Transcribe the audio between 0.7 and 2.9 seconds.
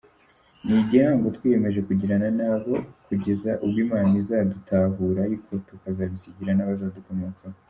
igihango twiyemeje kugirana nabo